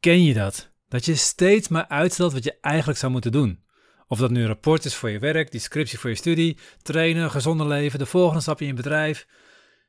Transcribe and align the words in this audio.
Ken 0.00 0.24
je 0.24 0.34
dat? 0.34 0.70
Dat 0.88 1.04
je 1.04 1.14
steeds 1.14 1.68
maar 1.68 1.88
uitstelt 1.88 2.32
wat 2.32 2.44
je 2.44 2.58
eigenlijk 2.60 2.98
zou 2.98 3.12
moeten 3.12 3.32
doen. 3.32 3.62
Of 4.06 4.18
dat 4.18 4.30
nu 4.30 4.40
een 4.40 4.46
rapport 4.46 4.84
is 4.84 4.94
voor 4.94 5.10
je 5.10 5.18
werk, 5.18 5.50
die 5.50 5.60
scriptie 5.60 5.98
voor 5.98 6.10
je 6.10 6.16
studie, 6.16 6.58
trainen, 6.82 7.30
gezonder 7.30 7.66
leven, 7.66 7.98
de 7.98 8.06
volgende 8.06 8.40
stap 8.40 8.60
in 8.60 8.66
je 8.66 8.74
bedrijf. 8.74 9.26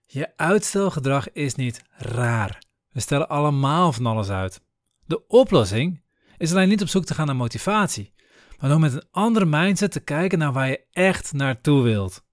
Je 0.05 0.37
uitstelgedrag 0.37 1.31
is 1.31 1.55
niet 1.55 1.81
raar. 1.97 2.61
We 2.91 2.99
stellen 2.99 3.29
allemaal 3.29 3.93
van 3.93 4.05
alles 4.05 4.29
uit. 4.29 4.61
De 5.05 5.27
oplossing 5.27 6.03
is 6.37 6.51
alleen 6.51 6.69
niet 6.69 6.81
op 6.81 6.87
zoek 6.87 7.05
te 7.05 7.13
gaan 7.13 7.25
naar 7.25 7.35
motivatie, 7.35 8.13
maar 8.59 8.69
door 8.69 8.79
met 8.79 8.93
een 8.93 9.07
andere 9.11 9.45
mindset 9.45 9.91
te 9.91 9.99
kijken 9.99 10.39
naar 10.39 10.53
waar 10.53 10.69
je 10.69 10.85
echt 10.91 11.33
naartoe 11.33 11.83
wilt. 11.83 12.23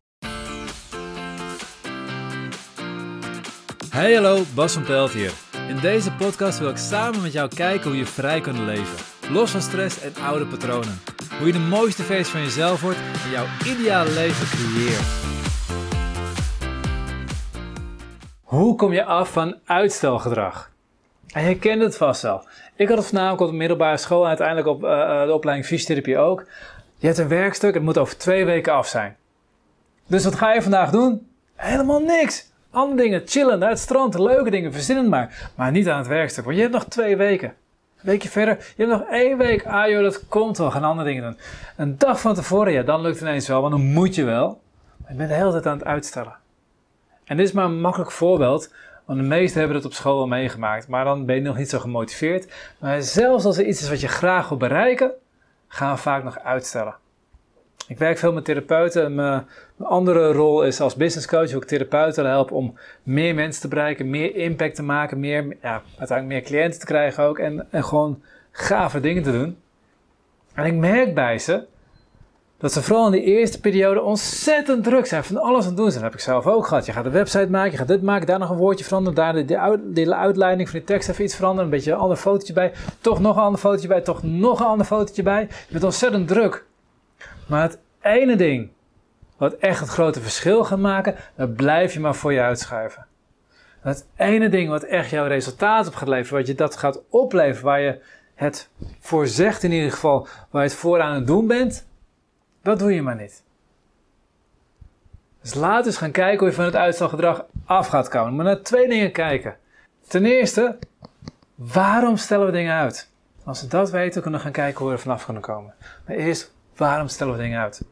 Hey 3.91 4.15
hallo, 4.15 4.45
Bas 4.55 4.73
van 4.73 4.85
Pelt 4.85 5.13
hier. 5.13 5.46
In 5.69 5.79
deze 5.81 6.13
podcast 6.13 6.59
wil 6.59 6.69
ik 6.69 6.77
samen 6.77 7.23
met 7.23 7.33
jou 7.33 7.49
kijken 7.55 7.89
hoe 7.89 7.99
je 7.99 8.07
vrij 8.07 8.41
kunt 8.41 8.59
leven. 8.59 9.05
Los 9.31 9.51
van 9.51 9.61
stress 9.61 10.01
en 10.01 10.13
oude 10.23 10.47
patronen. 10.47 11.01
Hoe 11.39 11.47
je 11.47 11.53
de 11.53 11.59
mooiste 11.59 12.03
versie 12.03 12.33
van 12.33 12.43
jezelf 12.43 12.81
wordt 12.81 12.99
en 13.25 13.31
jouw 13.31 13.47
ideale 13.65 14.11
leven 14.11 14.47
creëert. 14.47 15.07
Hoe 18.43 18.77
kom 18.77 18.93
je 18.93 19.05
af 19.05 19.33
van 19.33 19.59
uitstelgedrag? 19.65 20.71
En 21.33 21.49
je 21.49 21.59
kent 21.59 21.83
het 21.83 21.97
vast 21.97 22.23
wel. 22.23 22.47
Ik 22.77 22.89
had 22.89 22.99
het 22.99 23.07
vanavond 23.07 23.41
op 23.41 23.49
de 23.49 23.57
middelbare 23.57 23.97
school 23.97 24.23
en 24.23 24.29
uiteindelijk 24.29 24.69
op 24.69 24.85
uh, 24.85 25.25
de 25.25 25.33
opleiding 25.33 25.69
fysiotherapie 25.69 26.19
ook. 26.19 26.45
Je 26.99 27.07
hebt 27.07 27.19
een 27.19 27.29
werkstuk, 27.29 27.75
het 27.75 27.83
moet 27.83 27.99
over 27.99 28.19
twee 28.19 28.45
weken 28.45 28.73
af 28.73 28.89
zijn. 28.89 29.17
Dus 30.07 30.25
wat 30.25 30.35
ga 30.35 30.53
je 30.53 30.63
vandaag 30.63 30.91
doen? 30.91 31.29
Helemaal 31.55 32.01
niks. 32.01 32.55
Andere 32.77 33.03
dingen, 33.03 33.23
chillen, 33.27 33.59
naar 33.59 33.69
het 33.69 33.79
strand, 33.79 34.19
leuke 34.19 34.51
dingen, 34.51 34.73
verzinnen 34.73 35.09
maar. 35.09 35.51
Maar 35.55 35.71
niet 35.71 35.89
aan 35.89 35.99
het 35.99 36.07
werkstuk, 36.07 36.45
want 36.45 36.57
je 36.57 36.63
hebt 36.63 36.75
nog 36.75 36.85
twee 36.85 37.17
weken. 37.17 37.49
Een 37.49 37.55
weekje 38.03 38.29
verder, 38.29 38.57
je 38.77 38.85
hebt 38.85 38.99
nog 38.99 39.09
één 39.11 39.39
week. 39.39 39.67
Ah 39.67 39.89
joh, 39.89 40.03
dat 40.03 40.29
komt 40.29 40.59
wel, 40.59 40.71
gaan 40.71 40.85
andere 40.85 41.09
dingen 41.09 41.23
doen. 41.23 41.39
Een 41.77 41.99
dag 41.99 42.21
van 42.21 42.35
tevoren, 42.35 42.73
ja, 42.73 42.83
dan 42.83 43.01
lukt 43.01 43.19
het 43.19 43.29
ineens 43.29 43.49
wel, 43.49 43.61
want 43.61 43.73
dan 43.73 43.85
moet 43.85 44.15
je 44.15 44.25
wel. 44.25 44.61
Maar 44.97 45.11
je 45.11 45.17
bent 45.17 45.29
de 45.29 45.35
hele 45.35 45.51
tijd 45.51 45.67
aan 45.67 45.79
het 45.79 45.87
uitstellen. 45.87 46.37
En 47.25 47.37
dit 47.37 47.47
is 47.47 47.53
maar 47.53 47.65
een 47.65 47.81
makkelijk 47.81 48.11
voorbeeld, 48.11 48.73
want 49.05 49.19
de 49.19 49.27
meesten 49.27 49.59
hebben 49.59 49.77
het 49.77 49.87
op 49.87 49.93
school 49.93 50.19
al 50.19 50.27
meegemaakt. 50.27 50.89
Maar 50.89 51.05
dan 51.05 51.25
ben 51.25 51.35
je 51.35 51.43
nog 51.43 51.57
niet 51.57 51.71
zo 51.71 51.79
gemotiveerd. 51.79 52.53
Maar 52.79 53.03
zelfs 53.03 53.45
als 53.45 53.59
er 53.59 53.67
iets 53.67 53.83
is 53.83 53.89
wat 53.89 54.01
je 54.01 54.09
graag 54.09 54.49
wil 54.49 54.59
bereiken, 54.59 55.11
gaan 55.69 55.95
we 55.95 56.01
vaak 56.01 56.25
nog 56.25 56.39
uitstellen. 56.39 56.95
Ik 57.89 57.99
werk 57.99 58.19
veel 58.19 58.33
met 58.33 58.45
therapeuten. 58.45 59.15
Mijn, 59.15 59.47
andere 59.83 60.33
rol 60.33 60.63
is 60.63 60.81
als 60.81 60.95
business 60.95 61.27
coach 61.27 61.53
ik 61.53 61.65
therapeuten 61.65 62.27
help 62.27 62.53
om 62.53 62.79
meer 63.03 63.35
mensen 63.35 63.63
te 63.63 63.69
bereiken, 63.69 64.11
meer 64.11 64.37
impact 64.37 64.75
te 64.75 64.83
maken, 64.83 65.21
meer, 65.21 65.57
ja, 65.63 65.83
uiteindelijk 65.99 66.29
meer 66.29 66.43
cliënten 66.43 66.81
te 66.81 66.87
krijgen 66.87 67.25
ook 67.25 67.39
en, 67.39 67.67
gewoon 67.71 68.23
gave 68.51 69.01
dingen 69.01 69.23
te 69.23 69.33
doen. 69.33 69.59
En 70.55 70.65
ik 70.65 70.75
merk 70.75 71.15
bij 71.15 71.39
ze 71.39 71.67
dat 72.59 72.73
ze 72.73 72.83
vooral 72.83 73.07
in 73.07 73.13
die 73.13 73.23
eerste 73.23 73.61
periode 73.61 74.03
ontzettend 74.03 74.85
druk 74.85 75.07
zijn, 75.07 75.25
van 75.25 75.37
alles 75.37 75.63
aan 75.63 75.69
het 75.69 75.77
doen. 75.77 75.91
Dat 75.91 76.01
heb 76.01 76.13
ik 76.13 76.21
zelf 76.21 76.47
ook 76.47 76.67
gehad. 76.67 76.87
Je 76.87 76.93
gaat 76.93 77.05
een 77.05 77.13
website 77.13 77.51
maken, 77.51 77.71
je 77.71 77.77
gaat 77.77 77.89
dit 77.89 78.03
maken, 78.03 78.27
daar 78.27 78.39
nog 78.39 78.51
een 78.51 78.57
woordje 78.57 78.85
veranderen, 78.85 79.17
daar 79.17 79.33
de, 79.33 79.45
de, 79.45 80.05
de 80.05 80.15
uitleiding 80.15 80.69
van 80.69 80.79
die 80.79 80.89
tekst 80.89 81.09
even 81.09 81.25
iets 81.25 81.35
veranderen, 81.35 81.65
een 81.65 81.77
beetje 81.77 81.93
een 81.93 81.99
ander 81.99 82.17
fotootje 82.17 82.53
bij, 82.53 82.73
toch 83.01 83.21
nog 83.21 83.37
een 83.37 83.43
ander 83.43 83.61
fotootje 83.61 83.89
bij, 83.89 84.01
toch 84.01 84.23
nog 84.23 84.61
een 84.61 84.67
ander 84.67 84.87
fotootje 84.87 85.23
bij. 85.23 85.41
Je 85.41 85.73
bent 85.73 85.85
ontzettend 85.85 86.29
druk. 86.29 86.65
Maar 87.47 87.63
het 87.63 87.79
ene 88.01 88.37
ding 88.37 88.71
wat 89.37 89.53
echt 89.53 89.81
het 89.81 89.89
grote 89.89 90.21
verschil 90.21 90.65
gaat 90.65 90.79
maken, 90.79 91.15
dat 91.35 91.55
blijf 91.57 91.93
je 91.93 92.01
maar 92.01 92.15
voor 92.15 92.33
je 92.33 92.41
uitschuiven. 92.41 93.07
Het 93.81 94.07
ene 94.17 94.49
ding 94.49 94.69
wat 94.69 94.83
echt 94.83 95.11
jouw 95.11 95.27
resultaat 95.27 95.87
op 95.87 95.95
gaat 95.95 96.09
leveren, 96.09 96.39
wat 96.39 96.47
je 96.47 96.55
dat 96.55 96.77
gaat 96.77 97.01
opleveren, 97.09 97.65
waar 97.65 97.81
je 97.81 98.01
het 98.35 98.69
voor 99.01 99.27
zegt 99.27 99.63
in 99.63 99.73
ieder 99.73 99.93
geval, 99.93 100.29
waar 100.51 100.63
je 100.63 100.69
het 100.69 100.79
voor 100.79 101.01
aan 101.01 101.15
het 101.15 101.27
doen 101.27 101.47
bent, 101.47 101.87
dat 102.63 102.79
doe 102.79 102.95
je 102.95 103.03
maar 103.03 103.17
niet. 103.17 103.43
Dus 105.41 105.55
laat 105.55 105.87
eens 105.87 105.97
gaan 105.97 106.11
kijken 106.11 106.39
hoe 106.39 106.49
je 106.49 106.55
van 106.55 106.65
het 106.65 106.77
uitstelgedrag 106.77 107.45
af 107.65 107.89
gaat 107.89 108.09
komen. 108.09 108.37
Maar 108.37 108.45
naar 108.45 108.63
twee 108.63 108.89
dingen 108.89 109.13
kijken. 109.13 109.57
Ten 110.09 110.25
eerste, 110.25 110.79
waarom 111.55 112.17
stellen 112.17 112.47
we 112.47 112.53
dingen 112.53 112.75
uit? 112.75 113.11
Als 113.45 113.61
we 113.61 113.69
dat 113.69 113.91
weten, 113.91 114.23
kunnen 114.23 114.39
we 114.39 114.45
gaan 114.45 114.55
kijken 114.55 114.79
hoe 114.79 114.89
we 114.89 114.95
er 114.95 115.01
vanaf 115.01 115.25
kunnen 115.25 115.43
komen. 115.43 115.75
Maar 116.07 116.17
eerst, 116.17 116.55
Waarom 116.77 117.09
stellen 117.09 117.33
we 117.33 117.43
dingen 117.43 117.61
uit? 117.61 117.85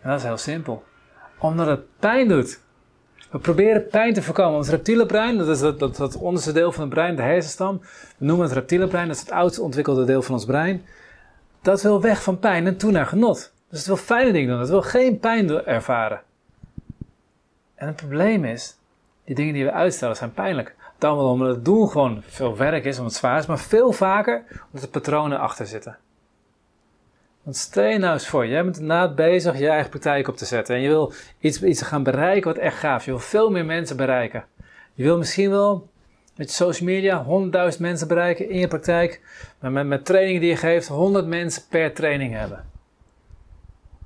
En 0.00 0.10
dat 0.10 0.18
is 0.18 0.24
heel 0.24 0.36
simpel. 0.36 0.84
Omdat 1.38 1.66
het 1.66 1.98
pijn 1.98 2.28
doet. 2.28 2.60
We 3.30 3.38
proberen 3.38 3.86
pijn 3.86 4.14
te 4.14 4.22
voorkomen. 4.22 4.56
Ons 4.56 4.68
reptiele 4.68 5.06
brein, 5.06 5.38
dat 5.38 5.48
is 5.48 5.60
dat, 5.60 5.78
dat, 5.78 5.96
dat 5.96 6.16
onderste 6.16 6.52
deel 6.52 6.72
van 6.72 6.80
het 6.80 6.90
brein, 6.90 7.16
de 7.16 7.22
hersenstam. 7.22 7.80
We 8.18 8.24
noemen 8.24 8.44
het 8.44 8.54
reptiele 8.54 8.86
brein, 8.86 9.06
dat 9.06 9.16
is 9.16 9.22
het 9.22 9.30
oudst 9.30 9.58
ontwikkelde 9.58 10.04
deel 10.04 10.22
van 10.22 10.34
ons 10.34 10.44
brein. 10.44 10.84
Dat 11.62 11.82
wil 11.82 12.00
weg 12.00 12.22
van 12.22 12.38
pijn 12.38 12.66
en 12.66 12.76
toe 12.76 12.90
naar 12.90 13.06
genot. 13.06 13.52
Dus 13.68 13.78
het 13.78 13.86
wil 13.86 13.96
fijne 13.96 14.32
dingen 14.32 14.48
doen, 14.48 14.60
het 14.60 14.68
wil 14.68 14.82
geen 14.82 15.18
pijn 15.18 15.64
ervaren. 15.64 16.20
En 17.74 17.86
het 17.86 17.96
probleem 17.96 18.44
is, 18.44 18.76
die 19.24 19.34
dingen 19.34 19.54
die 19.54 19.64
we 19.64 19.72
uitstellen 19.72 20.16
zijn 20.16 20.32
pijnlijk. 20.32 20.74
Dan 20.98 21.16
wel 21.16 21.28
omdat 21.28 21.54
het 21.54 21.64
doen 21.64 21.88
gewoon 21.88 22.22
veel 22.26 22.56
werk 22.56 22.84
is, 22.84 22.96
omdat 22.96 23.12
het 23.12 23.20
zwaar 23.20 23.38
is, 23.38 23.46
maar 23.46 23.58
veel 23.58 23.92
vaker 23.92 24.44
omdat 24.66 24.82
er 24.82 24.88
patronen 24.88 25.38
achter 25.38 25.66
zitten. 25.66 25.98
Want 27.42 27.56
stel 27.56 27.84
je 27.84 27.98
nou 27.98 28.12
eens 28.12 28.28
voor, 28.28 28.46
jij 28.46 28.64
bent 28.64 28.78
inderdaad 28.78 29.14
bezig 29.14 29.58
je 29.58 29.68
eigen 29.68 29.90
praktijk 29.90 30.28
op 30.28 30.36
te 30.36 30.44
zetten. 30.44 30.74
En 30.74 30.80
je 30.80 30.88
wil 30.88 31.12
iets, 31.38 31.62
iets 31.62 31.82
gaan 31.82 32.02
bereiken 32.02 32.52
wat 32.52 32.62
echt 32.62 32.78
gaaf. 32.78 33.04
Je 33.04 33.10
wil 33.10 33.20
veel 33.20 33.50
meer 33.50 33.64
mensen 33.64 33.96
bereiken. 33.96 34.44
Je 34.94 35.02
wil 35.02 35.18
misschien 35.18 35.50
wel 35.50 35.88
met 36.36 36.50
social 36.50 36.88
media 36.88 37.26
100.000 37.72 37.80
mensen 37.80 38.08
bereiken 38.08 38.50
in 38.50 38.58
je 38.58 38.68
praktijk. 38.68 39.20
Maar 39.58 39.72
met, 39.72 39.86
met 39.86 40.04
trainingen 40.04 40.40
die 40.40 40.50
je 40.50 40.56
geeft, 40.56 40.88
100 40.88 41.26
mensen 41.26 41.62
per 41.68 41.92
training 41.92 42.34
hebben. 42.34 42.64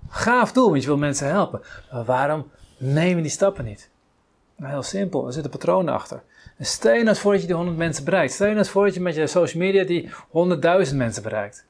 Gaaf 0.08 0.52
doel, 0.52 0.70
want 0.70 0.82
je 0.82 0.88
wil 0.88 0.98
mensen 0.98 1.28
helpen. 1.28 1.60
Maar 1.92 2.04
waarom 2.04 2.50
neem 2.78 3.16
je 3.16 3.22
die 3.22 3.30
stappen 3.30 3.64
niet? 3.64 3.90
Nou, 4.56 4.72
heel 4.72 4.82
simpel, 4.82 5.26
er 5.26 5.32
zitten 5.32 5.50
patronen 5.50 5.94
achter. 5.94 6.22
En 6.56 6.66
stel 6.66 6.92
je 6.92 6.98
nou 6.98 7.08
eens 7.08 7.20
voor 7.20 7.32
dat 7.32 7.40
je 7.40 7.46
die 7.46 7.56
100 7.56 7.76
mensen 7.76 8.04
bereikt. 8.04 8.32
Stel 8.32 8.46
je 8.46 8.52
nou 8.52 8.64
eens 8.64 8.74
voor 8.74 8.84
dat 8.84 8.94
je 8.94 9.00
met 9.00 9.14
je 9.14 9.26
social 9.26 9.62
media 9.62 9.84
die 9.84 10.10
100.000 10.88 10.96
mensen 10.96 11.22
bereikt. 11.22 11.66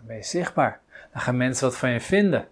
Dan 0.00 0.08
ben 0.08 0.16
je 0.16 0.22
zichtbaar. 0.22 0.80
Dan 1.12 1.22
gaan 1.22 1.36
mensen 1.36 1.64
wat 1.64 1.76
van 1.76 1.90
je 1.90 2.00
vinden. 2.00 2.48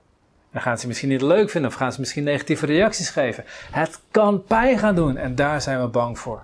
Dan 0.52 0.62
gaan 0.62 0.78
ze 0.78 0.86
misschien 0.86 1.08
niet 1.08 1.22
leuk 1.22 1.50
vinden 1.50 1.70
of 1.70 1.76
gaan 1.76 1.92
ze 1.92 2.00
misschien 2.00 2.24
negatieve 2.24 2.66
reacties 2.66 3.10
geven. 3.10 3.44
Het 3.70 4.00
kan 4.10 4.44
pijn 4.44 4.78
gaan 4.78 4.94
doen 4.94 5.16
en 5.16 5.34
daar 5.34 5.62
zijn 5.62 5.80
we 5.80 5.86
bang 5.86 6.18
voor. 6.18 6.42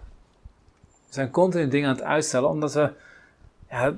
We 1.06 1.14
zijn 1.14 1.30
continu 1.30 1.68
dingen 1.68 1.88
aan 1.88 1.94
het 1.94 2.04
uitstellen 2.04 2.48
omdat 2.48 2.74
we, 2.74 2.90
ja, 3.70 3.92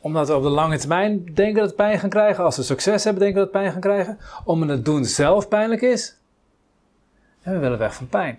omdat 0.00 0.28
we 0.28 0.34
op 0.34 0.42
de 0.42 0.48
lange 0.48 0.78
termijn 0.78 1.34
denken 1.34 1.60
dat 1.60 1.70
we 1.70 1.76
pijn 1.76 1.98
gaan 1.98 2.08
krijgen. 2.08 2.44
Als 2.44 2.56
we 2.56 2.62
succes 2.62 3.04
hebben, 3.04 3.22
denken 3.22 3.40
dat 3.40 3.52
we 3.52 3.58
pijn 3.58 3.72
gaan 3.72 3.80
krijgen. 3.80 4.18
Omdat 4.44 4.68
het 4.68 4.84
doen 4.84 5.04
zelf 5.04 5.48
pijnlijk 5.48 5.82
is. 5.82 6.16
En 7.42 7.52
we 7.52 7.58
willen 7.58 7.78
weg 7.78 7.94
van 7.94 8.08
pijn. 8.08 8.38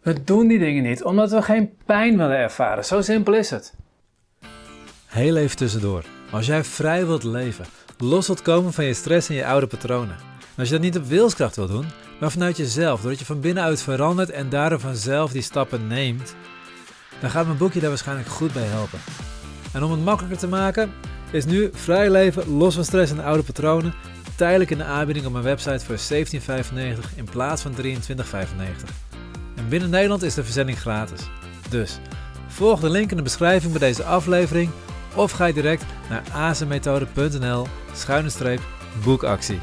We 0.00 0.24
doen 0.24 0.46
die 0.46 0.58
dingen 0.58 0.82
niet 0.82 1.04
omdat 1.04 1.30
we 1.30 1.42
geen 1.42 1.76
pijn 1.86 2.16
willen 2.16 2.36
ervaren. 2.36 2.84
Zo 2.84 3.00
simpel 3.00 3.34
is 3.34 3.50
het. 3.50 3.74
Heel 5.06 5.36
even 5.36 5.56
tussendoor. 5.56 6.17
Als 6.30 6.46
jij 6.46 6.64
vrij 6.64 7.06
wilt 7.06 7.22
leven, 7.22 7.64
los 7.98 8.26
wilt 8.26 8.42
komen 8.42 8.72
van 8.72 8.84
je 8.84 8.94
stress 8.94 9.28
en 9.28 9.34
je 9.34 9.46
oude 9.46 9.66
patronen. 9.66 10.16
En 10.40 10.58
als 10.58 10.68
je 10.68 10.74
dat 10.74 10.82
niet 10.82 10.96
op 10.96 11.06
wilskracht 11.06 11.56
wilt 11.56 11.70
doen, 11.70 11.86
maar 12.20 12.30
vanuit 12.30 12.56
jezelf, 12.56 13.00
doordat 13.00 13.18
je 13.18 13.24
van 13.24 13.40
binnenuit 13.40 13.82
verandert 13.82 14.30
en 14.30 14.48
daardoor 14.48 14.80
vanzelf 14.80 15.32
die 15.32 15.42
stappen 15.42 15.86
neemt, 15.86 16.34
dan 17.20 17.30
gaat 17.30 17.46
mijn 17.46 17.58
boekje 17.58 17.80
daar 17.80 17.88
waarschijnlijk 17.88 18.28
goed 18.28 18.52
bij 18.52 18.62
helpen. 18.62 18.98
En 19.72 19.82
om 19.82 19.90
het 19.90 20.04
makkelijker 20.04 20.38
te 20.38 20.48
maken, 20.48 20.92
is 21.30 21.44
nu 21.44 21.70
vrij 21.72 22.10
leven, 22.10 22.56
los 22.56 22.74
van 22.74 22.84
stress 22.84 23.12
en 23.12 23.24
oude 23.24 23.42
patronen, 23.42 23.94
tijdelijk 24.36 24.70
in 24.70 24.78
de 24.78 24.84
aanbieding 24.84 25.26
op 25.26 25.32
mijn 25.32 25.44
website 25.44 25.84
voor 25.84 26.16
17,95 27.06 27.16
in 27.16 27.24
plaats 27.24 27.62
van 27.62 27.74
23,95. 27.82 27.88
En 29.56 29.68
binnen 29.68 29.90
Nederland 29.90 30.22
is 30.22 30.34
de 30.34 30.44
verzending 30.44 30.78
gratis. 30.80 31.20
Dus 31.70 31.98
volg 32.48 32.80
de 32.80 32.90
link 32.90 33.10
in 33.10 33.16
de 33.16 33.22
beschrijving 33.22 33.72
bij 33.72 33.88
deze 33.88 34.04
aflevering 34.04 34.70
of 35.18 35.30
ga 35.30 35.44
je 35.44 35.52
direct 35.52 35.84
naar 36.08 36.22
azenmethode.nl 36.32 37.66
schuine 37.92 38.58
boekactie. 39.04 39.60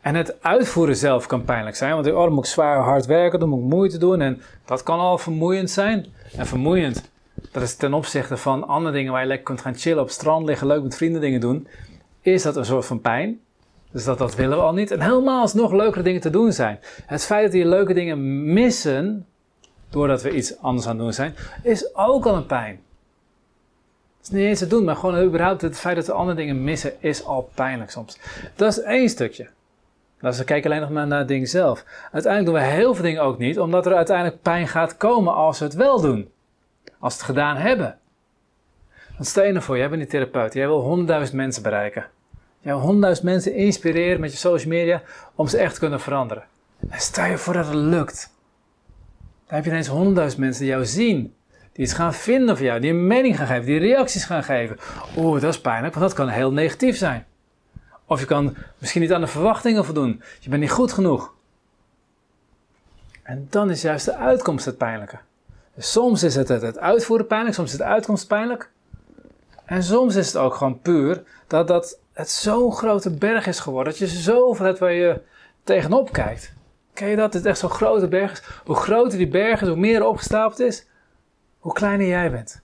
En 0.00 0.14
het 0.14 0.42
uitvoeren 0.42 0.96
zelf 0.96 1.26
kan 1.26 1.44
pijnlijk 1.44 1.76
zijn, 1.76 1.94
want 1.94 2.12
oh, 2.12 2.30
moet 2.30 2.44
ik 2.44 2.50
zwaar 2.50 2.78
hard 2.78 3.06
werken, 3.06 3.40
dan 3.40 3.48
moet 3.48 3.58
ik 3.58 3.70
moeite 3.70 3.98
doen 3.98 4.20
en 4.20 4.42
dat 4.64 4.82
kan 4.82 4.98
al 4.98 5.18
vermoeiend 5.18 5.70
zijn. 5.70 6.06
En 6.36 6.46
vermoeiend, 6.46 7.10
dat 7.52 7.62
is 7.62 7.76
ten 7.76 7.94
opzichte 7.94 8.36
van 8.36 8.66
andere 8.68 8.94
dingen 8.94 9.12
waar 9.12 9.20
je 9.20 9.26
lekker 9.26 9.46
kunt 9.46 9.60
gaan 9.60 9.74
chillen, 9.74 10.00
op 10.00 10.06
het 10.06 10.14
strand 10.14 10.46
liggen, 10.46 10.66
leuk 10.66 10.82
met 10.82 10.96
vrienden 10.96 11.20
dingen 11.20 11.40
doen, 11.40 11.68
is 12.20 12.42
dat 12.42 12.56
een 12.56 12.64
soort 12.64 12.86
van 12.86 13.00
pijn. 13.00 13.40
Dus 13.92 14.04
dat, 14.04 14.18
dat 14.18 14.34
willen 14.34 14.56
we 14.56 14.62
al 14.62 14.72
niet. 14.72 14.90
En 14.90 15.00
helemaal 15.00 15.40
als 15.40 15.54
nog 15.54 15.72
leukere 15.72 16.02
dingen 16.02 16.20
te 16.20 16.30
doen 16.30 16.52
zijn. 16.52 16.78
Het 17.06 17.24
feit 17.24 17.42
dat 17.42 17.52
die 17.52 17.66
leuke 17.66 17.94
dingen 17.94 18.52
missen, 18.52 19.26
doordat 19.90 20.22
we 20.22 20.30
iets 20.30 20.58
anders 20.58 20.86
aan 20.86 20.94
het 20.94 21.02
doen 21.02 21.12
zijn, 21.12 21.34
is 21.62 21.94
ook 21.94 22.26
al 22.26 22.36
een 22.36 22.46
pijn. 22.46 22.80
Is 24.22 24.28
niet 24.28 24.42
eens 24.42 24.58
te 24.58 24.66
doen, 24.66 24.84
maar 24.84 24.96
gewoon 24.96 25.22
überhaupt 25.22 25.62
het 25.62 25.78
feit 25.78 25.96
dat 25.96 26.06
we 26.06 26.12
andere 26.12 26.36
dingen 26.36 26.64
missen 26.64 27.02
is 27.02 27.24
al 27.24 27.50
pijnlijk 27.54 27.90
soms. 27.90 28.18
Dat 28.56 28.72
is 28.72 28.82
één 28.82 29.08
stukje. 29.08 29.48
Als 30.20 30.38
we 30.38 30.44
kijken 30.44 30.70
alleen 30.70 30.82
nog 30.82 30.90
maar 30.90 31.06
naar 31.06 31.18
het 31.18 31.28
ding 31.28 31.48
zelf. 31.48 31.84
Uiteindelijk 32.12 32.52
doen 32.52 32.68
we 32.68 32.74
heel 32.74 32.94
veel 32.94 33.04
dingen 33.04 33.22
ook 33.22 33.38
niet, 33.38 33.60
omdat 33.60 33.86
er 33.86 33.94
uiteindelijk 33.94 34.42
pijn 34.42 34.68
gaat 34.68 34.96
komen 34.96 35.34
als 35.34 35.58
we 35.58 35.64
het 35.64 35.74
wel 35.74 36.00
doen. 36.00 36.30
als 36.98 37.12
ze 37.12 37.18
het 37.18 37.28
gedaan 37.28 37.56
hebben. 37.56 37.98
Want 39.16 39.26
stel 39.26 39.44
je 39.44 39.52
nou 39.52 39.64
voor, 39.64 39.76
jij 39.76 39.88
bent 39.88 40.00
die 40.00 40.10
therapeut, 40.10 40.54
jij 40.54 40.66
wil 40.66 40.80
honderdduizend 40.80 41.36
mensen 41.36 41.62
bereiken. 41.62 42.06
Jij 42.60 42.72
wil 42.72 42.80
honderdduizend 42.80 43.26
mensen 43.26 43.54
inspireren 43.54 44.20
met 44.20 44.32
je 44.32 44.38
social 44.38 44.72
media 44.72 45.02
om 45.34 45.46
ze 45.46 45.58
echt 45.58 45.74
te 45.74 45.80
kunnen 45.80 46.00
veranderen. 46.00 46.44
En 46.90 47.00
stel 47.00 47.24
je 47.24 47.38
voor 47.38 47.54
dat 47.54 47.66
het 47.66 47.74
lukt. 47.74 48.34
Dan 49.46 49.54
heb 49.56 49.64
je 49.64 49.70
ineens 49.70 49.86
honderdduizend 49.86 50.40
mensen 50.40 50.62
die 50.62 50.70
jou 50.72 50.84
zien. 50.86 51.34
Die 51.72 51.84
iets 51.84 51.92
gaan 51.92 52.14
vinden 52.14 52.56
van 52.56 52.66
jou, 52.66 52.80
die 52.80 52.90
een 52.90 53.06
mening 53.06 53.36
gaan 53.36 53.46
geven, 53.46 53.64
die 53.64 53.78
reacties 53.78 54.24
gaan 54.24 54.44
geven. 54.44 54.78
Oeh, 55.16 55.40
dat 55.40 55.54
is 55.54 55.60
pijnlijk, 55.60 55.94
want 55.94 56.06
dat 56.06 56.16
kan 56.16 56.28
heel 56.28 56.52
negatief 56.52 56.96
zijn. 56.96 57.26
Of 58.06 58.20
je 58.20 58.26
kan 58.26 58.56
misschien 58.78 59.00
niet 59.00 59.12
aan 59.12 59.20
de 59.20 59.26
verwachtingen 59.26 59.84
voldoen. 59.84 60.22
Je 60.40 60.48
bent 60.48 60.60
niet 60.60 60.70
goed 60.70 60.92
genoeg. 60.92 61.34
En 63.22 63.46
dan 63.50 63.70
is 63.70 63.82
juist 63.82 64.04
de 64.04 64.16
uitkomst 64.16 64.64
het 64.64 64.76
pijnlijke. 64.76 65.18
Dus 65.74 65.92
soms 65.92 66.22
is 66.22 66.34
het 66.34 66.48
het 66.48 66.78
uitvoeren 66.78 67.26
pijnlijk, 67.26 67.54
soms 67.54 67.72
is 67.72 67.78
het 67.78 67.86
de 67.86 67.92
uitkomst 67.92 68.26
pijnlijk. 68.26 68.70
En 69.64 69.82
soms 69.82 70.14
is 70.14 70.26
het 70.26 70.36
ook 70.36 70.54
gewoon 70.54 70.80
puur 70.80 71.22
dat, 71.46 71.68
dat 71.68 71.98
het 72.12 72.30
zo'n 72.30 72.72
grote 72.72 73.10
berg 73.10 73.46
is 73.46 73.60
geworden. 73.60 73.92
Dat 73.92 74.10
je 74.10 74.16
zoveel 74.16 74.66
hebt 74.66 74.78
waar 74.78 74.92
je 74.92 75.20
tegenop 75.64 76.12
kijkt. 76.12 76.52
Ken 76.94 77.08
je 77.08 77.16
dat? 77.16 77.32
Het 77.32 77.44
is 77.44 77.50
echt 77.50 77.58
zo'n 77.58 77.70
grote 77.70 78.08
berg 78.08 78.32
is. 78.32 78.42
Hoe 78.64 78.76
groter 78.76 79.18
die 79.18 79.28
berg 79.28 79.62
is, 79.62 79.68
hoe 79.68 79.76
meer 79.76 80.06
opgestapeld 80.06 80.60
is, 80.60 80.86
hoe 81.62 81.72
kleiner 81.72 82.06
jij 82.06 82.30
bent. 82.30 82.60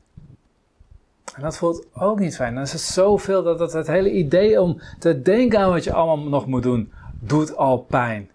En 1.35 1.43
dat 1.43 1.57
voelt 1.57 1.87
ook 1.95 2.19
niet 2.19 2.37
fijn. 2.37 2.55
Dan 2.55 2.63
is 2.63 2.73
het 2.73 2.81
zoveel 2.81 3.43
dat, 3.43 3.59
dat 3.59 3.73
het 3.73 3.87
hele 3.87 4.11
idee 4.11 4.61
om 4.61 4.81
te 4.99 5.23
denken 5.23 5.59
aan 5.59 5.71
wat 5.71 5.85
je 5.85 5.93
allemaal 5.93 6.29
nog 6.29 6.47
moet 6.47 6.63
doen, 6.63 6.93
doet 7.21 7.57
al 7.57 7.79
pijn. 7.79 8.31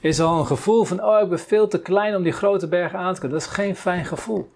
Is 0.00 0.20
al 0.20 0.38
een 0.38 0.46
gevoel 0.46 0.84
van, 0.84 1.04
oh 1.04 1.22
ik 1.22 1.28
ben 1.28 1.38
veel 1.38 1.68
te 1.68 1.80
klein 1.80 2.16
om 2.16 2.22
die 2.22 2.32
grote 2.32 2.68
bergen 2.68 2.98
aan 2.98 3.14
te 3.14 3.20
kunnen. 3.20 3.38
Dat 3.38 3.48
is 3.48 3.54
geen 3.54 3.76
fijn 3.76 4.04
gevoel. 4.04 4.50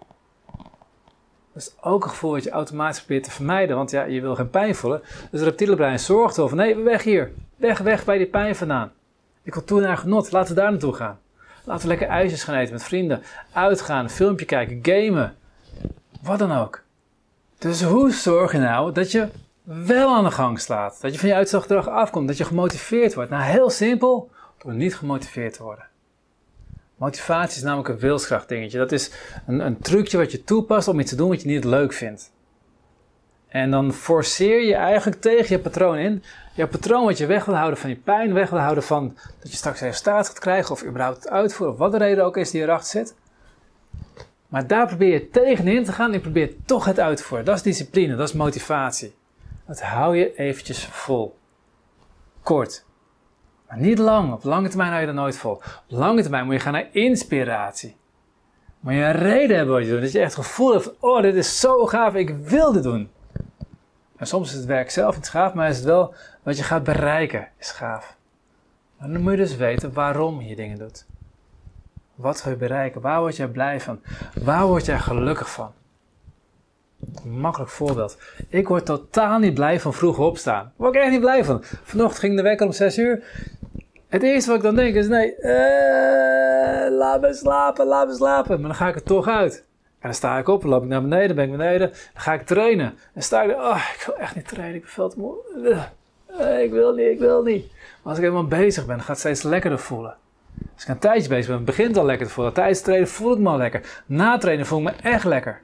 Dat 1.52 1.62
is 1.62 1.72
ook 1.80 2.04
een 2.04 2.10
gevoel 2.10 2.30
wat 2.32 2.44
je 2.44 2.50
automatisch 2.50 2.98
probeert 2.98 3.24
te 3.24 3.30
vermijden, 3.30 3.76
want 3.76 3.90
ja, 3.90 4.04
je 4.04 4.20
wil 4.20 4.34
geen 4.34 4.50
pijn 4.50 4.74
voelen. 4.74 5.00
Dus 5.02 5.40
het 5.40 5.42
reptiele 5.42 5.76
brein 5.76 5.98
zorgt 5.98 6.34
ervoor 6.34 6.48
van, 6.48 6.58
nee, 6.58 6.76
weg 6.76 7.02
hier. 7.02 7.32
Weg, 7.56 7.78
weg 7.78 8.04
bij 8.04 8.18
die 8.18 8.26
pijn 8.26 8.56
vandaan. 8.56 8.92
Ik 9.42 9.54
wil 9.54 9.64
toe 9.64 9.80
naar 9.80 9.96
genot, 9.96 10.32
laten 10.32 10.54
we 10.54 10.60
daar 10.60 10.70
naartoe 10.70 10.92
gaan. 10.92 11.18
Laten 11.64 11.82
we 11.82 11.88
lekker 11.88 12.06
ijsjes 12.06 12.44
gaan 12.44 12.54
eten 12.54 12.72
met 12.72 12.82
vrienden. 12.82 13.22
Uitgaan, 13.52 14.10
filmpje 14.10 14.46
kijken, 14.46 14.78
gamen. 14.82 15.36
Wat 16.24 16.38
dan 16.38 16.52
ook. 16.52 16.82
Dus 17.58 17.82
hoe 17.82 18.12
zorg 18.12 18.52
je 18.52 18.58
nou 18.58 18.92
dat 18.92 19.12
je 19.12 19.28
wel 19.62 20.14
aan 20.14 20.24
de 20.24 20.30
gang 20.30 20.60
slaat? 20.60 20.98
Dat 21.00 21.12
je 21.12 21.18
van 21.18 21.28
je 21.28 21.34
uitslaggedrag 21.34 21.88
afkomt, 21.88 22.28
dat 22.28 22.36
je 22.36 22.44
gemotiveerd 22.44 23.14
wordt? 23.14 23.30
Nou, 23.30 23.42
heel 23.42 23.70
simpel, 23.70 24.30
door 24.58 24.74
niet 24.74 24.96
gemotiveerd 24.96 25.54
te 25.54 25.62
worden. 25.62 25.84
Motivatie 26.96 27.56
is 27.56 27.62
namelijk 27.62 27.88
een 27.88 27.98
wilskracht 27.98 28.48
dingetje. 28.48 28.78
Dat 28.78 28.92
is 28.92 29.10
een, 29.46 29.60
een 29.60 29.78
trucje 29.78 30.16
wat 30.16 30.32
je 30.32 30.44
toepast 30.44 30.88
om 30.88 31.00
iets 31.00 31.10
te 31.10 31.16
doen 31.16 31.28
wat 31.28 31.42
je 31.42 31.48
niet 31.48 31.64
leuk 31.64 31.92
vindt. 31.92 32.32
En 33.48 33.70
dan 33.70 33.92
forceer 33.92 34.64
je 34.64 34.74
eigenlijk 34.74 35.20
tegen 35.20 35.56
je 35.56 35.62
patroon 35.62 35.96
in. 35.96 36.22
Je 36.54 36.66
patroon 36.66 37.04
wat 37.04 37.18
je 37.18 37.26
weg 37.26 37.44
wil 37.44 37.54
houden 37.54 37.78
van 37.78 37.90
je 37.90 37.96
pijn, 37.96 38.34
weg 38.34 38.50
wil 38.50 38.58
houden 38.58 38.84
van 38.84 39.16
dat 39.40 39.50
je 39.50 39.56
straks 39.56 39.80
resultaat 39.80 40.26
gaat 40.26 40.38
krijgen 40.38 40.70
of 40.70 40.84
überhaupt 40.84 41.28
uitvoeren, 41.28 41.74
of 41.74 41.80
wat 41.80 41.92
de 41.92 41.98
reden 41.98 42.24
ook 42.24 42.36
is 42.36 42.50
die 42.50 42.62
erachter 42.62 42.90
zit. 42.90 43.14
Maar 44.54 44.66
daar 44.66 44.86
probeer 44.86 45.12
je 45.12 45.30
tegenin 45.30 45.84
te 45.84 45.92
gaan 45.92 46.06
en 46.06 46.12
je 46.12 46.20
probeert 46.20 46.66
toch 46.66 46.84
het 46.84 47.00
uit 47.00 47.16
te 47.16 47.22
voeren. 47.22 47.46
Dat 47.46 47.56
is 47.56 47.62
discipline, 47.62 48.16
dat 48.16 48.28
is 48.28 48.34
motivatie. 48.34 49.14
Dat 49.66 49.82
hou 49.82 50.16
je 50.16 50.34
eventjes 50.34 50.84
vol. 50.84 51.36
Kort. 52.42 52.84
Maar 53.68 53.78
niet 53.78 53.98
lang. 53.98 54.32
Op 54.32 54.44
lange 54.44 54.68
termijn 54.68 54.88
hou 54.90 55.00
je 55.00 55.06
dat 55.06 55.16
nooit 55.16 55.36
vol. 55.36 55.52
Op 55.52 55.84
lange 55.86 56.22
termijn 56.22 56.44
moet 56.44 56.54
je 56.54 56.60
gaan 56.60 56.72
naar 56.72 56.88
inspiratie. 56.92 57.96
Moet 58.80 58.92
je 58.92 59.00
een 59.00 59.12
reden 59.12 59.56
hebben 59.56 59.74
wat 59.74 59.84
je 59.84 59.90
doet. 59.90 60.00
Dat 60.00 60.12
je 60.12 60.20
echt 60.20 60.36
het 60.36 60.46
gevoel 60.46 60.72
hebt 60.72 60.94
oh 61.00 61.22
dit 61.22 61.34
is 61.34 61.60
zo 61.60 61.86
gaaf, 61.86 62.14
ik 62.14 62.36
wil 62.36 62.72
dit 62.72 62.82
doen. 62.82 63.10
En 64.16 64.26
soms 64.26 64.50
is 64.50 64.56
het 64.56 64.66
werk 64.66 64.90
zelf 64.90 65.16
niet 65.16 65.28
gaaf, 65.28 65.54
maar 65.54 65.68
is 65.68 65.76
het 65.76 65.84
wel 65.84 66.14
wat 66.42 66.56
je 66.56 66.62
gaat 66.62 66.84
bereiken 66.84 67.48
is 67.58 67.70
gaaf. 67.70 68.16
En 68.98 69.12
dan 69.12 69.22
moet 69.22 69.30
je 69.30 69.38
dus 69.38 69.56
weten 69.56 69.92
waarom 69.92 70.40
je 70.40 70.56
dingen 70.56 70.78
doet. 70.78 71.06
Wat 72.14 72.42
wil 72.42 72.52
je 72.52 72.58
bereiken? 72.58 73.00
Waar 73.00 73.20
word 73.20 73.36
jij 73.36 73.48
blij 73.48 73.80
van? 73.80 74.00
Waar 74.42 74.66
word 74.66 74.84
jij 74.86 74.98
gelukkig 74.98 75.50
van? 75.50 75.72
Makkelijk 77.24 77.70
voorbeeld. 77.70 78.18
Ik 78.48 78.68
word 78.68 78.86
totaal 78.86 79.38
niet 79.38 79.54
blij 79.54 79.80
van 79.80 79.94
vroeg 79.94 80.18
opstaan. 80.18 80.72
Word 80.76 80.94
ik 80.94 81.00
echt 81.00 81.10
niet 81.10 81.20
blij 81.20 81.44
van. 81.44 81.60
Vanochtend 81.62 82.20
ging 82.20 82.36
de 82.36 82.42
wekker 82.42 82.66
om 82.66 82.72
6 82.72 82.98
uur. 82.98 83.24
Het 84.08 84.22
eerste 84.22 84.48
wat 84.48 84.58
ik 84.58 84.64
dan 84.64 84.74
denk 84.74 84.94
is: 84.94 85.08
nee, 85.08 85.36
uh, 85.38 86.96
laat 86.98 87.20
me 87.20 87.34
slapen, 87.34 87.86
laat 87.86 88.06
me 88.06 88.14
slapen. 88.14 88.60
Maar 88.60 88.68
dan 88.68 88.78
ga 88.78 88.88
ik 88.88 88.94
er 88.94 89.02
toch 89.02 89.28
uit. 89.28 89.64
En 89.82 90.10
dan 90.10 90.14
sta 90.14 90.38
ik 90.38 90.48
op, 90.48 90.62
loop 90.62 90.82
ik 90.82 90.88
naar 90.88 91.02
beneden, 91.02 91.36
ben 91.36 91.44
ik 91.44 91.50
beneden. 91.50 91.88
Dan 91.88 92.22
ga 92.22 92.32
ik 92.32 92.46
trainen. 92.46 92.94
En 93.14 93.22
sta 93.22 93.42
ik 93.42 93.50
er, 93.50 93.56
oh, 93.56 93.88
ik 93.94 94.02
wil 94.06 94.16
echt 94.16 94.34
niet 94.34 94.48
trainen, 94.48 94.74
ik 94.74 94.80
ben 94.80 94.90
veel 94.90 95.08
te 95.08 95.18
moe. 95.18 95.36
Uh, 96.40 96.62
ik 96.62 96.70
wil 96.70 96.94
niet, 96.94 97.06
ik 97.06 97.18
wil 97.18 97.42
niet. 97.42 97.66
Maar 97.72 98.12
als 98.12 98.16
ik 98.16 98.22
helemaal 98.22 98.46
bezig 98.46 98.86
ben, 98.86 98.98
gaat 98.98 99.08
het 99.08 99.18
steeds 99.18 99.42
lekkerder 99.42 99.78
voelen. 99.78 100.16
Als 100.74 100.82
ik 100.82 100.88
een 100.88 100.98
tijdje 100.98 101.28
bezig 101.28 101.54
ben, 101.54 101.64
begint 101.64 101.96
al 101.96 102.04
lekker 102.04 102.26
te 102.26 102.32
voelen. 102.32 102.52
Tijdens 102.52 102.80
trainen 102.80 103.08
voel 103.08 103.32
ik 103.32 103.38
me 103.38 103.48
al 103.48 103.56
lekker. 103.56 104.02
Na 104.06 104.38
trainen 104.38 104.66
voel 104.66 104.78
ik 104.78 104.84
me 104.84 104.92
echt 105.10 105.24
lekker. 105.24 105.60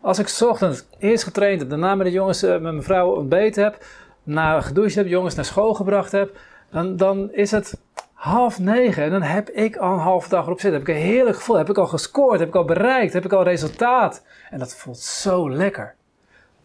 Als 0.00 0.18
ik 0.18 0.48
ochtends 0.48 0.86
eerst 0.98 1.24
getraind 1.24 1.60
heb, 1.60 1.70
daarna 1.70 1.94
met 1.94 2.06
de 2.06 2.12
jongens, 2.12 2.44
uh, 2.44 2.50
met 2.50 2.60
mijn 2.60 2.82
vrouw 2.82 3.14
ontbeten 3.14 3.62
heb, 3.62 3.84
na 4.22 4.60
gedoucht 4.60 4.94
heb, 4.94 5.06
jongens 5.06 5.34
naar 5.34 5.44
school 5.44 5.74
gebracht 5.74 6.12
heb, 6.12 6.38
dan, 6.70 6.96
dan 6.96 7.32
is 7.32 7.50
het 7.50 7.80
half 8.12 8.58
negen 8.58 9.02
en 9.02 9.10
dan 9.10 9.22
heb 9.22 9.50
ik 9.50 9.76
al 9.76 9.92
een 9.92 9.98
halve 9.98 10.28
dag 10.28 10.44
erop 10.44 10.60
zitten. 10.60 10.80
Heb 10.80 10.88
ik 10.88 10.94
een 10.94 11.00
heerlijk 11.00 11.36
gevoel, 11.36 11.56
heb 11.56 11.70
ik 11.70 11.78
al 11.78 11.86
gescoord, 11.86 12.38
heb 12.38 12.48
ik 12.48 12.54
al 12.54 12.64
bereikt, 12.64 13.12
heb 13.12 13.24
ik 13.24 13.32
al 13.32 13.42
resultaat. 13.42 14.24
En 14.50 14.58
dat 14.58 14.74
voelt 14.74 14.98
zo 14.98 15.50
lekker. 15.50 15.94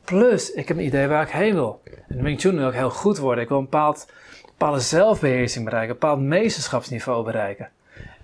Plus, 0.07 0.51
ik 0.51 0.67
heb 0.67 0.77
een 0.77 0.85
idee 0.85 1.07
waar 1.07 1.23
ik 1.23 1.29
heen 1.29 1.53
wil. 1.53 1.81
En 2.07 2.23
Wing 2.23 2.39
Chun 2.39 2.57
wil 2.57 2.67
ik 2.67 2.73
heel 2.73 2.89
goed 2.89 3.17
worden. 3.17 3.43
Ik 3.43 3.49
wil 3.49 3.57
een 3.57 3.63
bepaald, 3.63 4.11
bepaalde 4.45 4.79
zelfbeheersing 4.79 5.65
bereiken, 5.65 5.93
een 5.93 5.99
bepaald 5.99 6.19
meesterschapsniveau 6.19 7.23
bereiken. 7.23 7.69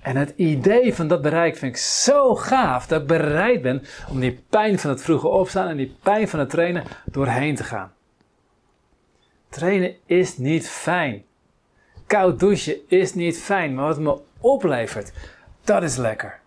En 0.02 0.16
het 0.16 0.34
idee 0.36 0.96
van 0.96 1.08
dat 1.08 1.22
bereik 1.22 1.58
vind 1.58 1.76
ik 1.76 1.82
zo 1.82 2.36
gaaf 2.36 2.88
dat 2.88 3.02
ik 3.02 3.08
bereid 3.08 3.62
ben 3.62 3.84
om 4.10 4.20
die 4.20 4.44
pijn 4.50 4.80
van 4.80 4.90
het 4.90 5.02
vroege 5.02 5.28
opstaan 5.28 5.68
en 5.68 5.78
die 5.78 5.96
pijn 6.04 6.28
van 6.28 6.40
het 6.40 6.50
trainen 6.50 6.84
doorheen 7.06 7.56
te 7.56 7.64
gaan. 7.64 7.94
Trainen 9.50 9.96
is 10.06 10.38
niet 10.38 10.70
fijn. 10.70 11.24
Koud 12.08 12.40
douchen 12.40 12.90
is 12.90 13.14
niet 13.14 13.40
fijn, 13.40 13.74
maar 13.74 13.86
wat 13.86 13.96
het 13.96 14.06
me 14.06 14.18
oplevert, 14.40 15.12
dat 15.64 15.84
is 15.84 15.96
lekker. 15.96 16.40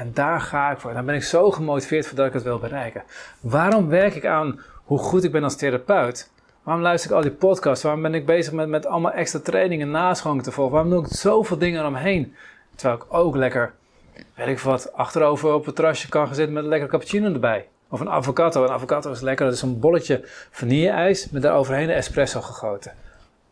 En 0.00 0.10
daar 0.14 0.40
ga 0.40 0.70
ik 0.70 0.78
voor. 0.78 0.92
Dan 0.92 1.04
ben 1.04 1.14
ik 1.14 1.22
zo 1.22 1.50
gemotiveerd 1.50 2.06
voor 2.06 2.16
dat 2.16 2.26
ik 2.26 2.32
het 2.32 2.42
wil 2.42 2.58
bereiken. 2.58 3.02
Waarom 3.40 3.88
werk 3.88 4.14
ik 4.14 4.26
aan 4.26 4.60
hoe 4.84 4.98
goed 4.98 5.24
ik 5.24 5.32
ben 5.32 5.44
als 5.44 5.56
therapeut? 5.56 6.30
Waarom 6.62 6.82
luister 6.82 7.10
ik 7.10 7.16
al 7.16 7.22
die 7.22 7.30
podcasts? 7.30 7.84
Waarom 7.84 8.02
ben 8.02 8.14
ik 8.14 8.26
bezig 8.26 8.52
met, 8.52 8.68
met 8.68 8.86
allemaal 8.86 9.12
extra 9.12 9.40
trainingen 9.40 9.90
naschonken 9.90 10.42
te 10.42 10.52
volgen? 10.52 10.74
Waarom 10.74 10.90
doe 10.90 11.04
ik 11.04 11.12
zoveel 11.12 11.58
dingen 11.58 11.80
eromheen? 11.80 12.34
Terwijl 12.74 13.00
ik 13.00 13.14
ook 13.14 13.36
lekker, 13.36 13.72
weet 14.34 14.46
ik 14.46 14.58
wat, 14.58 14.92
achterover 14.92 15.52
op 15.52 15.66
het 15.66 15.74
terrasje 15.74 16.08
kan 16.08 16.26
gaan 16.26 16.34
zitten 16.34 16.54
met 16.54 16.62
een 16.62 16.68
lekkere 16.68 16.90
cappuccino 16.90 17.32
erbij. 17.32 17.66
Of 17.88 18.00
een 18.00 18.10
avocado. 18.10 18.64
Een 18.64 18.70
avocado 18.70 19.10
is 19.10 19.20
lekker. 19.20 19.46
Dat 19.46 19.54
is 19.54 19.62
een 19.62 19.80
bolletje 19.80 20.20
vanille-ijs 20.50 21.30
met 21.30 21.42
daaroverheen 21.42 21.88
een 21.88 21.94
espresso 21.94 22.40
gegoten. 22.40 22.92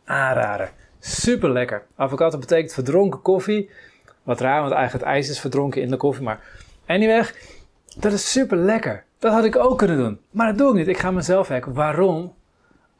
Aanrader. 0.04 0.70
Super 1.00 1.50
lekker. 1.50 1.82
Avocado 1.96 2.38
betekent 2.38 2.72
verdronken 2.72 3.22
koffie. 3.22 3.70
Wat 4.28 4.40
raar, 4.40 4.60
want 4.60 4.72
eigenlijk 4.72 5.04
het 5.04 5.14
ijs 5.14 5.28
is 5.28 5.40
verdronken 5.40 5.82
in 5.82 5.90
de 5.90 5.96
koffie. 5.96 6.24
Maar 6.24 6.40
anyway, 6.86 7.24
dat 7.96 8.12
is 8.12 8.32
super 8.32 8.56
lekker. 8.56 9.04
Dat 9.18 9.32
had 9.32 9.44
ik 9.44 9.56
ook 9.56 9.78
kunnen 9.78 9.96
doen. 9.96 10.20
Maar 10.30 10.46
dat 10.46 10.58
doe 10.58 10.68
ik 10.68 10.74
niet. 10.74 10.88
Ik 10.88 10.98
ga 10.98 11.10
mezelf 11.10 11.48
hacken. 11.48 11.72
Waarom? 11.72 12.34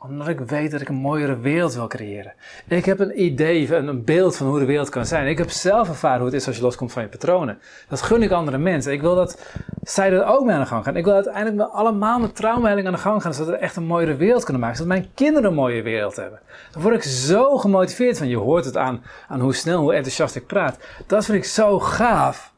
Omdat 0.00 0.28
ik 0.28 0.40
weet 0.40 0.71
dat 0.71 0.81
ik 0.81 0.88
een 0.88 0.95
mooiere 0.95 1.38
wereld 1.38 1.75
wil 1.75 1.87
creëren. 1.87 2.33
Ik 2.69 2.85
heb 2.85 2.99
een 2.99 3.23
idee, 3.23 3.75
een 3.75 4.05
beeld 4.05 4.37
van 4.37 4.47
hoe 4.47 4.59
de 4.59 4.64
wereld 4.64 4.88
kan 4.88 5.07
zijn. 5.07 5.26
Ik 5.26 5.38
heb 5.38 5.50
zelf 5.50 5.88
ervaren 5.88 6.19
hoe 6.19 6.26
het 6.26 6.35
is 6.35 6.47
als 6.47 6.57
je 6.57 6.62
loskomt 6.62 6.93
van 6.93 7.02
je 7.02 7.09
patronen. 7.09 7.59
Dat 7.88 8.02
gun 8.02 8.23
ik 8.23 8.31
andere 8.31 8.59
mensen. 8.59 8.93
Ik 8.93 9.00
wil 9.00 9.14
dat 9.14 9.45
zij 9.83 10.12
er 10.12 10.25
ook 10.26 10.45
mee 10.45 10.55
aan 10.55 10.61
de 10.61 10.67
gang 10.67 10.85
gaan. 10.85 10.97
Ik 10.97 11.05
wil 11.05 11.14
uiteindelijk 11.14 11.57
met 11.57 11.71
allemaal 11.71 12.19
met 12.19 12.37
traumaheling 12.37 12.87
aan 12.87 12.93
de 12.93 12.99
gang 12.99 13.23
gaan. 13.23 13.35
Zodat 13.35 13.50
we 13.50 13.57
echt 13.57 13.76
een 13.76 13.85
mooiere 13.85 14.17
wereld 14.17 14.45
kunnen 14.45 14.62
maken. 14.62 14.78
Zodat 14.78 14.93
mijn 14.93 15.11
kinderen 15.14 15.50
een 15.50 15.57
mooie 15.57 15.83
wereld 15.83 16.17
hebben. 16.17 16.40
Dan 16.73 16.83
word 16.83 16.95
ik 16.95 17.02
zo 17.02 17.57
gemotiveerd 17.57 18.19
van. 18.19 18.28
Je 18.28 18.37
hoort 18.37 18.64
het 18.64 18.76
aan, 18.76 19.02
aan 19.28 19.40
hoe 19.40 19.55
snel, 19.55 19.81
hoe 19.81 19.95
enthousiast 19.95 20.37
ik 20.37 20.47
praat. 20.47 20.78
Dat 21.07 21.25
vind 21.25 21.38
ik 21.38 21.45
zo 21.45 21.78
gaaf. 21.78 22.52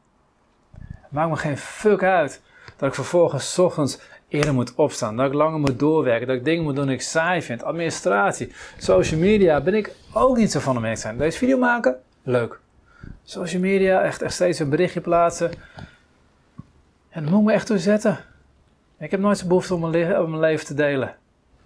Het 0.79 1.13
maakt 1.13 1.31
me 1.31 1.37
geen 1.37 1.59
fuck 1.59 2.03
uit 2.03 2.41
dat 2.81 2.89
ik 2.89 2.95
vervolgens 2.95 3.59
ochtends 3.59 3.99
eerder 4.29 4.55
moet 4.55 4.75
opstaan, 4.75 5.17
dat 5.17 5.27
ik 5.27 5.33
langer 5.33 5.61
moet 5.61 5.79
doorwerken, 5.79 6.27
dat 6.27 6.37
ik 6.37 6.45
dingen 6.45 6.63
moet 6.63 6.77
doen 6.77 6.87
die 6.87 6.95
ik 6.95 7.03
saai 7.03 7.43
vind, 7.43 7.63
administratie, 7.63 8.53
social 8.79 9.21
media, 9.21 9.61
ben 9.61 9.75
ik 9.75 9.95
ook 10.13 10.37
niet 10.37 10.51
zo 10.51 10.61
van 10.61 10.83
te 10.83 10.97
zijn. 10.97 11.19
Deze 11.19 11.39
video 11.39 11.59
maken? 11.59 11.97
Leuk. 12.23 12.61
Social 13.25 13.63
media, 13.63 14.03
echt, 14.03 14.23
echt 14.23 14.35
steeds 14.35 14.59
een 14.59 14.69
berichtje 14.69 15.01
plaatsen. 15.01 15.51
En 17.09 17.23
dat 17.23 17.31
moet 17.31 17.41
ik 17.41 17.47
me 17.47 17.53
echt 17.53 17.67
toe 17.67 17.79
zetten. 17.79 18.19
Ik 18.99 19.11
heb 19.11 19.21
nooit 19.21 19.39
zo'n 19.39 19.49
behoefte 19.49 19.75
om 19.75 19.81
mijn 19.81 20.39
leven 20.39 20.67
te 20.67 20.75
delen. 20.75 21.17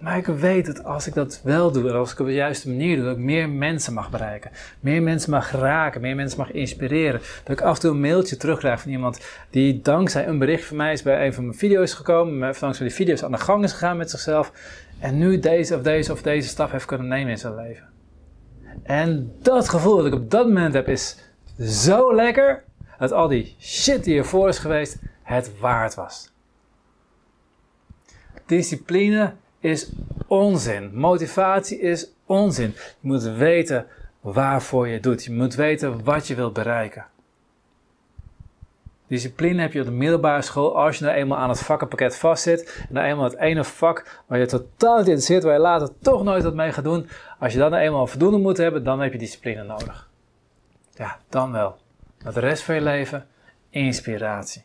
Maar 0.04 0.16
ik 0.16 0.26
weet 0.26 0.66
dat 0.66 0.84
als 0.84 1.06
ik 1.06 1.14
dat 1.14 1.40
wel 1.42 1.72
doe 1.72 1.88
en 1.88 1.94
als 1.94 2.12
ik 2.12 2.18
op 2.18 2.26
de 2.26 2.32
juiste 2.32 2.68
manier 2.68 2.96
doe, 2.96 3.04
dat 3.04 3.16
ik 3.16 3.22
meer 3.22 3.48
mensen 3.48 3.92
mag 3.92 4.10
bereiken. 4.10 4.50
Meer 4.80 5.02
mensen 5.02 5.30
mag 5.30 5.50
raken, 5.50 6.00
meer 6.00 6.14
mensen 6.14 6.38
mag 6.38 6.50
inspireren. 6.50 7.20
Dat 7.44 7.58
ik 7.58 7.64
af 7.64 7.74
en 7.74 7.80
toe 7.80 7.90
een 7.90 8.00
mailtje 8.00 8.36
terugkrijg 8.36 8.80
van 8.80 8.90
iemand 8.90 9.20
die 9.50 9.80
dankzij 9.80 10.26
een 10.26 10.38
bericht 10.38 10.64
van 10.64 10.76
mij 10.76 10.92
is 10.92 11.02
bij 11.02 11.26
een 11.26 11.34
van 11.34 11.44
mijn 11.44 11.58
video's 11.58 11.94
gekomen. 11.94 12.54
Dankzij 12.60 12.86
die 12.86 12.94
video's 12.94 13.22
aan 13.22 13.32
de 13.32 13.38
gang 13.38 13.64
is 13.64 13.72
gegaan 13.72 13.96
met 13.96 14.10
zichzelf. 14.10 14.52
En 14.98 15.18
nu 15.18 15.38
deze 15.38 15.74
of 15.76 15.82
deze 15.82 16.12
of 16.12 16.22
deze 16.22 16.48
stap 16.48 16.70
heeft 16.70 16.84
kunnen 16.84 17.08
nemen 17.08 17.30
in 17.30 17.38
zijn 17.38 17.54
leven. 17.54 17.88
En 18.82 19.32
dat 19.42 19.68
gevoel 19.68 19.96
dat 19.96 20.06
ik 20.06 20.14
op 20.14 20.30
dat 20.30 20.46
moment 20.46 20.74
heb 20.74 20.88
is 20.88 21.18
zo 21.60 22.14
lekker. 22.14 22.64
Dat 22.98 23.12
al 23.12 23.28
die 23.28 23.56
shit 23.60 24.04
die 24.04 24.18
ervoor 24.18 24.48
is 24.48 24.58
geweest, 24.58 24.96
het 25.22 25.58
waard 25.58 25.94
was. 25.94 26.32
Discipline 28.46 29.32
is 29.64 29.90
onzin. 30.26 30.90
Motivatie 30.92 31.80
is 31.80 32.10
onzin. 32.26 32.74
Je 32.74 33.08
moet 33.08 33.22
weten 33.22 33.86
waarvoor 34.20 34.86
je 34.86 34.92
het 34.94 35.02
doet. 35.02 35.24
Je 35.24 35.32
moet 35.32 35.54
weten 35.54 36.04
wat 36.04 36.26
je 36.26 36.34
wilt 36.34 36.52
bereiken. 36.52 37.06
Discipline 39.06 39.60
heb 39.60 39.72
je 39.72 39.80
op 39.80 39.86
de 39.86 39.92
middelbare 39.92 40.42
school 40.42 40.78
als 40.78 40.98
je 40.98 41.04
nou 41.04 41.16
eenmaal 41.16 41.38
aan 41.38 41.48
het 41.48 41.60
vakkenpakket 41.60 42.16
vastzit. 42.16 42.84
En 42.88 42.94
nou 42.94 43.06
eenmaal 43.06 43.24
het 43.24 43.38
ene 43.38 43.64
vak 43.64 44.22
waar 44.26 44.38
je 44.38 44.46
totaal 44.46 44.96
niet 44.96 45.06
interesseert, 45.06 45.42
waar 45.42 45.52
je 45.52 45.58
later 45.58 45.88
toch 46.02 46.22
nooit 46.22 46.42
wat 46.42 46.54
mee 46.54 46.72
gaat 46.72 46.84
doen. 46.84 47.08
Als 47.38 47.52
je 47.52 47.58
dan 47.58 47.70
nou 47.70 47.82
eenmaal 47.82 48.06
voldoende 48.06 48.38
moet 48.38 48.56
hebben, 48.56 48.84
dan 48.84 49.00
heb 49.00 49.12
je 49.12 49.18
discipline 49.18 49.62
nodig. 49.62 50.10
Ja, 50.94 51.18
dan 51.28 51.52
wel. 51.52 51.76
Maar 52.24 52.32
de 52.32 52.40
rest 52.40 52.62
van 52.62 52.74
je 52.74 52.80
leven, 52.80 53.26
inspiratie. 53.70 54.64